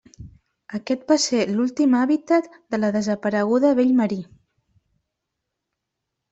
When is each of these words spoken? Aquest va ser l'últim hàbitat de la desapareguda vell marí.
Aquest 0.77 1.03
va 1.11 1.17
ser 1.25 1.41
l'últim 1.57 1.93
hàbitat 1.99 2.49
de 2.75 2.81
la 2.81 2.91
desapareguda 2.97 3.73
vell 3.83 3.95
marí. 4.03 4.21